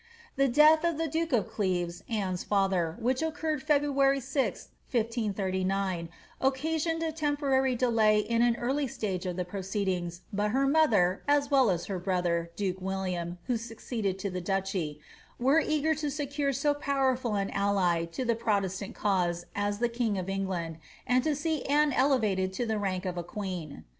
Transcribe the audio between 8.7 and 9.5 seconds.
stage of the